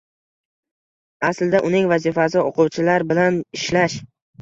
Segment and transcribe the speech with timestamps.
[1.29, 4.05] Aslida, uning vazifasi o‘quvchilar bilan ishlash.